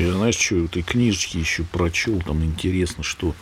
[0.00, 3.34] Я, знаешь, что этой книжечке еще прочел, там интересно, что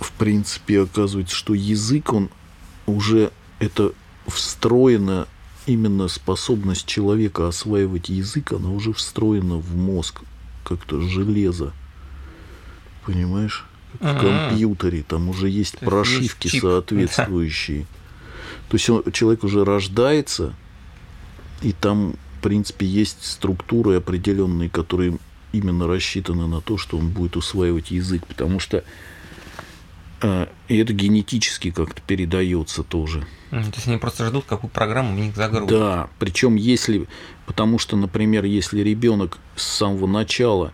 [0.00, 2.30] в принципе оказывается, что язык, он
[2.86, 3.92] уже это
[4.26, 5.26] встроено
[5.66, 10.22] именно способность человека осваивать язык, она уже встроена в мозг,
[10.64, 11.72] как-то железо.
[13.06, 13.66] Понимаешь?
[13.98, 17.86] В компьютере, там уже есть То прошивки есть чип, соответствующие.
[18.68, 20.54] То есть он- человек уже рождается,
[21.60, 25.18] и там, в принципе, есть структуры определенные, которые
[25.52, 28.82] именно рассчитаны на то, что он будет усваивать язык, потому что
[30.22, 33.26] э, и это генетически как-то передается тоже.
[33.50, 35.68] То есть они просто ждут, какую программу в них загрузят.
[35.68, 37.06] Да, причем если,
[37.44, 40.72] потому что, например, если ребенок с самого начала,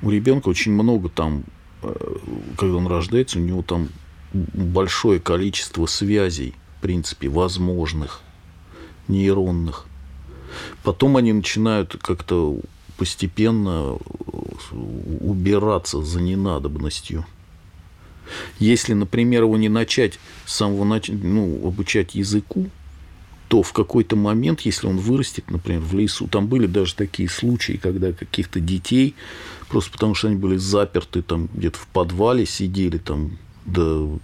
[0.00, 1.44] у ребенка очень много там,
[1.82, 1.94] э,
[2.56, 3.90] когда он рождается, у него там
[4.32, 8.22] большое количество связей, в принципе, возможных,
[9.08, 9.88] нейронных.
[10.82, 12.58] Потом они начинают как-то
[12.96, 14.76] постепенно э,
[15.20, 17.24] убираться за ненадобностью.
[18.58, 22.70] Если, например, его не начать с самого начала, ну, обучать языку,
[23.48, 27.78] то в какой-то момент, если он вырастет, например, в лесу, там были даже такие случаи,
[27.82, 29.14] когда каких-то детей,
[29.68, 34.18] просто потому что они были заперты там где-то в подвале, сидели там до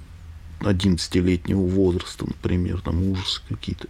[0.60, 3.88] 11-летнего возраста, например, там ужасы какие-то.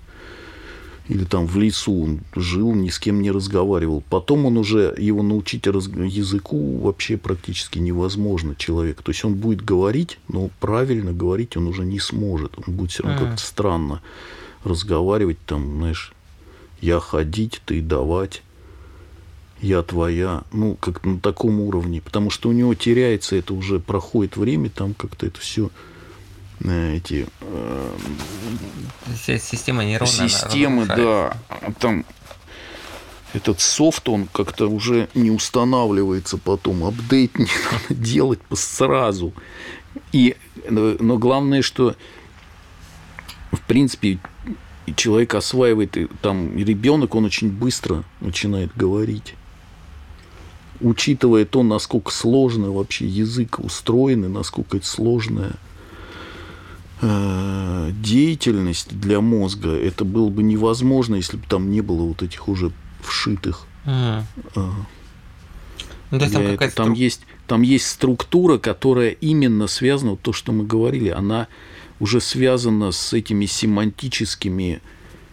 [1.09, 4.03] Или там в лесу он жил, ни с кем не разговаривал.
[4.11, 9.01] Потом он уже, его научить раз- языку вообще практически невозможно человек.
[9.03, 12.59] То есть он будет говорить, но правильно говорить он уже не сможет.
[12.59, 13.29] Он будет все равно Мгм.
[13.31, 14.03] как-то странно
[14.65, 16.13] разговаривать, там, знаешь,
[16.83, 18.43] я ходить, ты давать,
[19.63, 24.37] я твоя, ну, как на таком уровне, потому что у него теряется это уже, проходит
[24.37, 25.71] время, там как-то это все
[26.61, 27.97] эти э,
[29.17, 30.29] Система нейронная.
[30.29, 31.37] системы, да,
[31.79, 32.05] там
[33.35, 39.33] этот софт, он как-то уже не устанавливается потом, апдейт не надо делать сразу.
[40.13, 41.95] И, э, но главное, что
[43.53, 44.19] в принципе
[44.97, 49.35] человек осваивает, и там ребенок, он очень быстро начинает говорить.
[50.81, 55.68] Учитывая то, насколько сложно вообще язык устроен, и насколько это сложная э,
[57.01, 62.73] деятельность для мозга, это было бы невозможно, если бы там не было вот этих уже
[63.03, 63.67] вшитых.
[63.85, 64.23] Э,
[66.11, 66.71] Ну, то есть там этого.
[66.71, 71.49] там стру- есть там есть структура, которая именно связана, вот то, что мы говорили, она
[72.01, 74.81] уже связана с этими семантическими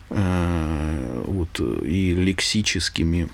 [0.09, 3.29] э, вот, э, и лексическими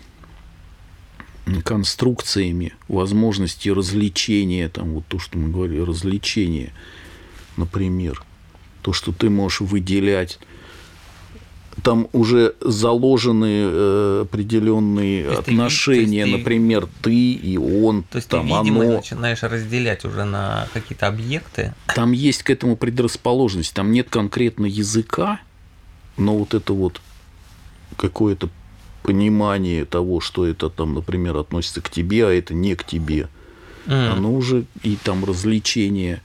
[1.63, 6.71] конструкциями, возможности развлечения, там вот то, что мы говорили, развлечения,
[7.57, 8.23] например,
[8.81, 10.39] то, что ты можешь выделять
[11.83, 18.03] там уже заложены э, определенные То есть ты- отношения, то есть например, ты и он,
[18.03, 18.93] То есть там ты, видимо, оно.
[18.97, 21.73] начинаешь разделять уже на какие-то объекты.
[21.95, 23.73] Там есть к этому предрасположенность.
[23.73, 25.39] Там нет конкретно языка,
[26.17, 27.01] но вот это вот
[27.97, 28.49] какое-то
[29.01, 33.27] понимание того, что это там, например, относится к тебе, а это не к тебе.
[33.87, 34.11] М.
[34.17, 36.21] Оно уже и там развлечение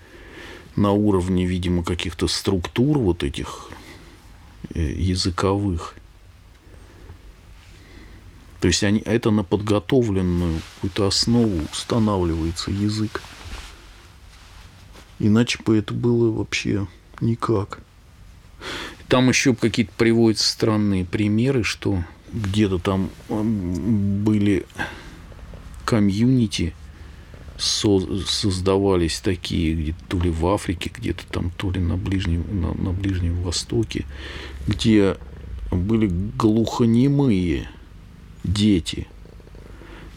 [0.77, 3.71] на уровне, видимо, каких-то структур вот этих
[4.75, 5.95] э, языковых.
[8.61, 13.23] То есть они, это на подготовленную какую-то основу устанавливается язык.
[15.19, 16.87] Иначе бы это было вообще
[17.21, 17.81] никак.
[19.09, 24.67] Там еще какие-то приводятся странные примеры, что где-то там были
[25.85, 26.75] комьюнити,
[27.59, 32.93] создавались такие, где-то то ли в Африке, где-то там, то ли на Ближнем, на, на
[32.93, 34.05] Ближнем Востоке,
[34.67, 35.17] где
[35.71, 36.07] были
[36.37, 37.69] глухонемые
[38.45, 39.07] дети.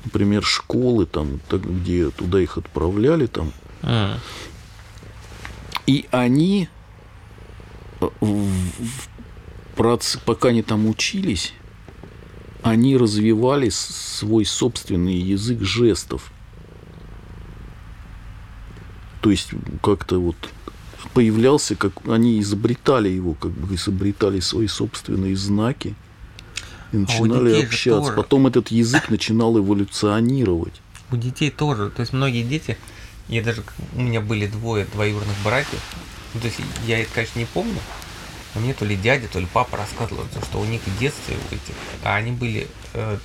[0.06, 3.52] Например, школы, там, где туда их отправляли, там,
[3.82, 4.18] М.
[5.88, 6.68] и они,
[8.02, 9.08] э, в-
[10.26, 11.54] пока они там учились,
[12.62, 16.32] они развивали свой собственный язык жестов.
[19.22, 19.50] То есть
[19.82, 20.36] как-то вот
[21.14, 25.96] появлялся, как они изобретали его, как бы изобретали свои собственные знаки
[26.92, 28.02] и начинали детей же общаться.
[28.02, 28.16] тоже.
[28.16, 30.74] Потом этот язык начинал эволюционировать.
[31.12, 31.90] У детей тоже.
[31.90, 32.78] То есть многие дети,
[33.28, 33.64] я даже,
[33.94, 35.82] у меня были двое двоюродных братьев,
[36.34, 37.80] ну, то есть я это, конечно, не помню,
[38.54, 41.56] но мне то ли дядя, то ли папа рассказывал, что у них в детстве у
[41.56, 43.18] этих, а они были э,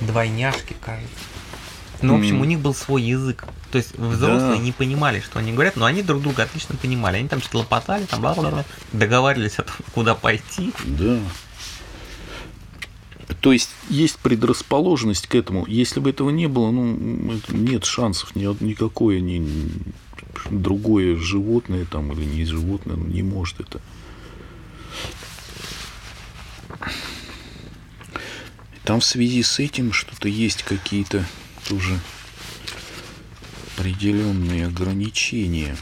[0.00, 1.10] двойняшки, кажется.
[2.02, 2.42] Ну, в общем, М.
[2.42, 3.44] у них был свой язык.
[3.76, 4.62] То есть взрослые Да.
[4.62, 7.18] не понимали, что они говорят, но они друг друга отлично понимали.
[7.18, 8.64] Они там что-то лопотали, там бла-бла-бла,
[8.94, 10.72] договаривались о том, куда пойти.
[10.86, 11.18] Да.
[13.42, 15.66] То есть есть предрасположенность к этому.
[15.66, 19.46] Если бы этого не было, ну, нет шансов ни, никакое ни,
[20.48, 23.82] другое животное там или не животное не может это.
[28.84, 31.26] Там в связи с этим что-то есть какие-то
[31.68, 32.00] тоже
[33.86, 35.76] определенные ограничения.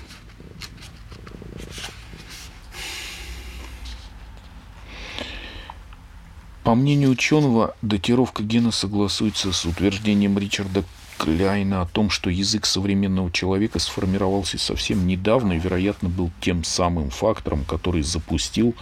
[6.63, 10.85] По мнению ученого, датировка гена согласуется с утверждением Ричарда
[11.17, 17.09] Кляйна о том, что язык современного человека сформировался совсем недавно и, вероятно, был тем самым
[17.09, 18.75] фактором, который запустил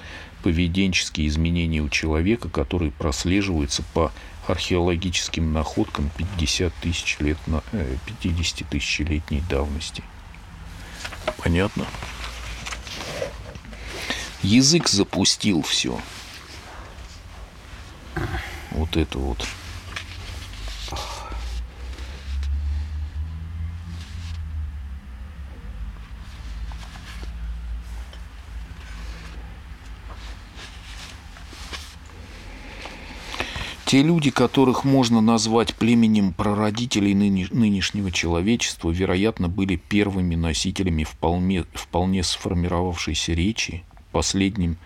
[0.42, 4.10] поведенческие изменения у человека, которые прослеживаются по
[4.46, 7.62] археологическим находкам 50 тысяч лет на
[8.06, 10.02] 50 тысячелетней давности.
[11.38, 11.86] Понятно?
[14.42, 15.98] Язык запустил все.
[18.72, 19.46] Вот это вот.
[33.92, 42.22] Те люди, которых можно назвать племенем прародителей нынешнего человечества, вероятно, были первыми носителями вполне, вполне
[42.22, 44.78] сформировавшейся речи, последним,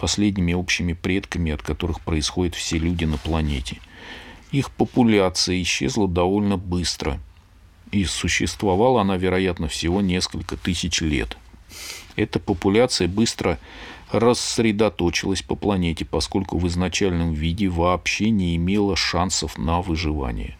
[0.00, 3.78] последними общими предками, от которых происходят все люди на планете.
[4.50, 7.20] Их популяция исчезла довольно быстро,
[7.92, 11.36] и существовала она, вероятно, всего несколько тысяч лет.
[12.16, 13.60] Эта популяция быстро
[14.12, 20.56] рассредоточилась по планете, поскольку в изначальном виде вообще не имела шансов на выживание.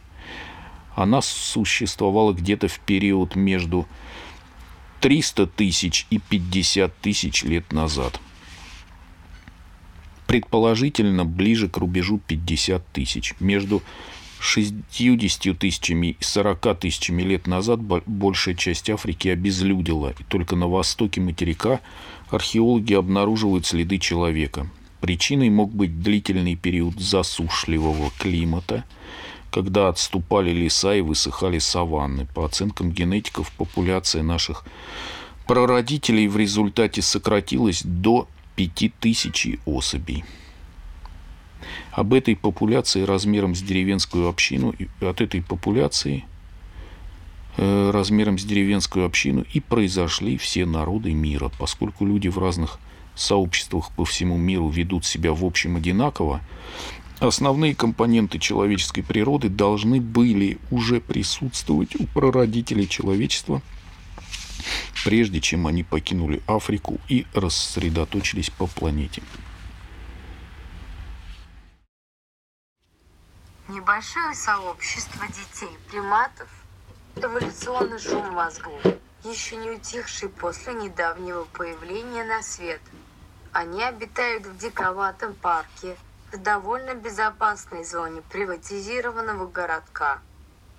[0.95, 3.87] Она существовала где-то в период между
[5.01, 8.21] 300 тысяч и 50 тысяч лет назад.
[10.27, 13.35] Предположительно, ближе к рубежу 50 тысяч.
[13.41, 13.83] Между
[14.41, 21.21] 60 тысячами и 40 тысячами лет назад большая часть Африки обезлюдила, и только на востоке
[21.21, 21.81] материка
[22.31, 24.67] археологи обнаруживают следы человека.
[25.01, 28.85] Причиной мог быть длительный период засушливого климата,
[29.51, 32.27] когда отступали леса и высыхали саванны.
[32.35, 34.65] По оценкам генетиков, популяция наших
[35.47, 40.25] прародителей в результате сократилась до 5000 особей.
[41.93, 46.25] Об этой популяции размером с деревенскую общину, от этой популяции
[47.57, 51.51] э, размером с деревенскую общину и произошли все народы мира.
[51.59, 52.79] Поскольку люди в разных
[53.17, 56.41] сообществах по всему миру ведут себя в общем одинаково,
[57.19, 63.63] основные компоненты человеческой природы должны были уже присутствовать у прародителей человечества,
[65.05, 69.23] прежде чем они покинули Африку и рассредоточились по планете.
[73.81, 76.49] Небольшое сообщество детей приматов,
[77.17, 78.79] эволюционный шум мозгов,
[79.25, 82.83] еще не утихший после недавнего появления на свет.
[83.53, 85.97] Они обитают в диковатом парке,
[86.31, 90.19] в довольно безопасной зоне приватизированного городка.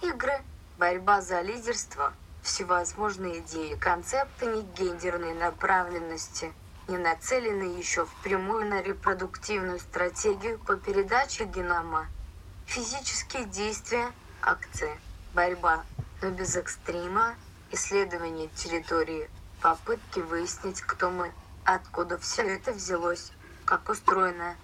[0.03, 0.39] Игры,
[0.77, 2.13] борьба за лидерство,
[2.44, 6.53] всевозможные идеи, концепты не гендерной направленности,
[6.88, 12.05] не нацелены еще впрямую на репродуктивную стратегию по передаче генома
[12.72, 14.98] Физические действия, акции,
[15.34, 15.84] борьба,
[16.22, 17.36] но без экстрима,
[17.70, 19.30] исследование территории,
[19.62, 21.34] попытки выяснить, кто мы,
[21.66, 23.34] откуда все это взялось,
[23.66, 24.56] как устроено.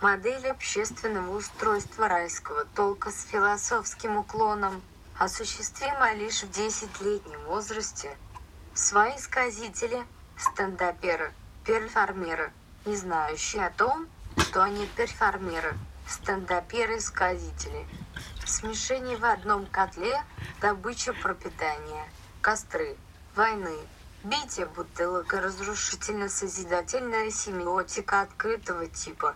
[0.00, 4.80] Модель общественного устройства райского толка с философским уклоном
[5.18, 8.16] осуществима лишь в 10-летнем возрасте.
[8.72, 10.02] Свои сказители,
[10.38, 11.34] стендаперы,
[11.66, 12.50] перформеры,
[12.86, 15.76] не знающие о том, что они перформеры–
[16.08, 17.86] стендаперы-сказители.
[18.44, 20.22] Смешение в одном котле,
[20.60, 22.08] добыча пропитания,
[22.40, 22.96] костры,
[23.34, 23.76] войны,
[24.24, 29.34] битие бутылок разрушительно-созидательная семиотика открытого типа,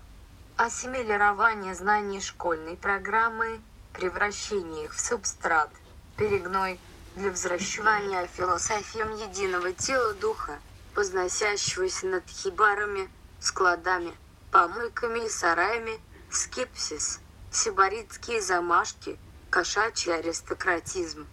[0.57, 3.61] ассимилирование знаний школьной программы,
[3.93, 5.71] превращение их в субстрат,
[6.17, 6.79] перегной
[7.15, 10.59] для взращивания философиям единого тела духа,
[10.95, 14.15] возносящегося над хибарами, складами,
[14.51, 15.99] помойками и сараями,
[16.37, 19.19] скепсис, сибаритские замашки,
[19.51, 21.27] кошачий аристократизм.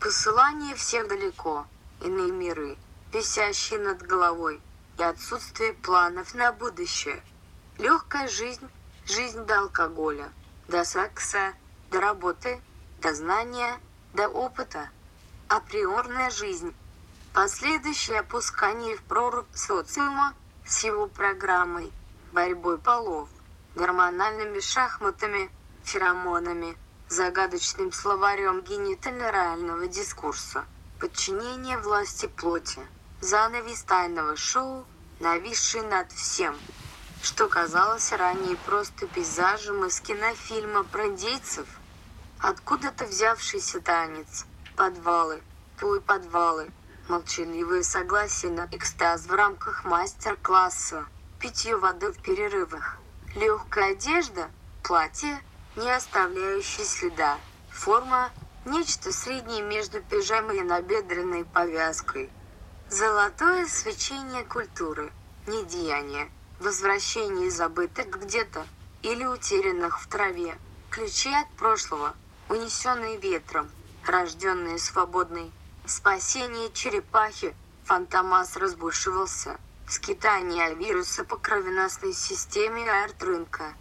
[0.00, 1.66] Посылание всех далеко,
[2.00, 2.78] иные миры,
[3.12, 4.60] висящие над головой,
[4.98, 7.22] и отсутствие планов на будущее.
[7.76, 8.68] Легкая жизнь,
[9.04, 10.32] жизнь до алкоголя,
[10.66, 11.52] до секса,
[11.90, 12.60] до работы,
[13.02, 13.78] до знания,
[14.14, 14.88] до опыта.
[15.48, 16.74] Априорная жизнь.
[17.34, 20.34] Последующее опускание в прорубь социума
[20.66, 21.92] с его программой,
[22.32, 23.28] борьбой полов
[23.78, 25.50] гормональными шахматами,
[25.84, 26.76] феромонами,
[27.08, 30.64] загадочным словарем генитально-реального дискурса,
[30.98, 32.80] подчинение власти плоти,
[33.20, 34.84] занавес тайного шоу,
[35.20, 36.56] нависший над всем,
[37.22, 41.68] что казалось ранее просто пейзажем из кинофильма про индейцев,
[42.40, 44.44] откуда-то взявшийся танец,
[44.76, 45.40] подвалы,
[45.78, 46.68] твой подвалы,
[47.08, 51.06] молчаливое согласие на экстаз в рамках мастер-класса,
[51.38, 52.98] питье воды в перерывах,
[53.34, 54.50] легкая одежда,
[54.82, 55.40] платье,
[55.76, 57.38] не оставляющее следа,
[57.70, 58.30] форма,
[58.64, 62.30] нечто среднее между пижамой и набедренной повязкой.
[62.90, 65.12] Золотое свечение культуры,
[65.46, 68.66] недеяние, возвращение забытых где-то
[69.02, 70.56] или утерянных в траве,
[70.90, 72.14] ключи от прошлого,
[72.48, 73.70] унесенные ветром,
[74.06, 75.52] рожденные свободной
[75.88, 77.56] Спасение черепахи.
[77.84, 79.58] Фантомас разбушевался.
[79.88, 83.72] Скитание вируса по кровеносной системе арт-рынка.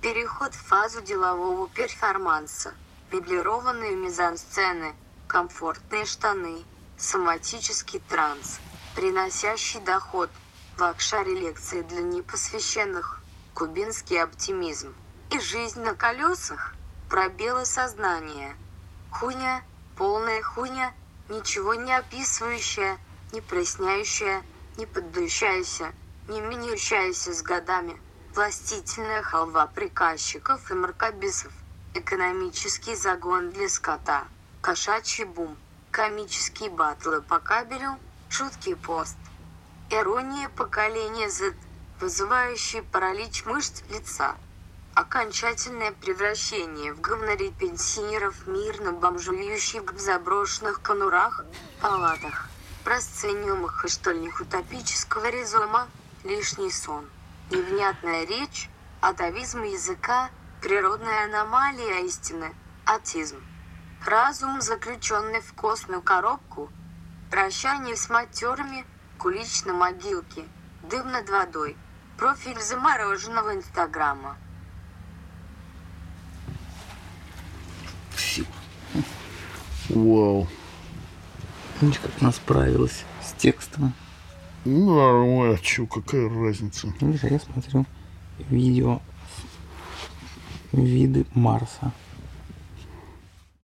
[0.00, 2.74] Переход в фазу делового перформанса.
[3.12, 4.96] Меблированные мизансцены.
[5.28, 6.64] Комфортные штаны.
[6.96, 8.58] Соматический транс.
[8.96, 10.28] Приносящий доход.
[10.76, 13.20] Лакшари лекции для непосвященных.
[13.54, 14.92] Кубинский оптимизм.
[15.30, 16.74] И жизнь на колесах.
[17.08, 18.56] Пробелы сознания.
[19.12, 19.62] Хуйня,
[19.96, 20.92] полная хуйня–
[21.28, 22.98] ничего не описывающая,
[23.32, 24.42] не проясняющая,
[24.76, 25.92] не поддающаяся,
[26.28, 28.00] не меняющаяся с годами,
[28.34, 31.52] властительная халва приказчиков и мракобесов,
[31.94, 34.24] экономический загон для скота,
[34.60, 35.56] кошачий бум,
[35.90, 39.16] комические батлы по кабелю, шутки пост,
[39.90, 41.54] ирония поколения Z,
[42.00, 44.34] вызывающий паралич мышц лица,
[44.94, 51.44] окончательное превращение в говнори пенсионеров, мирно бомжующих в заброшенных конурах,
[51.80, 52.48] палатах,
[52.84, 55.88] просцениумах и штольнях утопического резома,
[56.22, 57.08] лишний сон,
[57.50, 58.68] невнятная речь,
[59.00, 63.42] атовизм языка, природная аномалия истины, атизм.
[64.06, 66.70] Разум, заключенный в костную коробку,
[67.30, 68.84] прощание с матерами,
[69.18, 70.44] кулич на могилке,
[70.82, 71.76] дым над водой,
[72.18, 74.36] профиль замороженного инстаграма–
[78.16, 78.44] Все.
[79.88, 80.48] Вау.
[81.84, 83.92] Видишь, как она справилась с текстом.
[84.64, 86.90] Ну, нормально, чё, какая разница?
[86.98, 87.84] Видишь, а я смотрю
[88.48, 89.02] видео
[90.72, 91.92] виды Марса.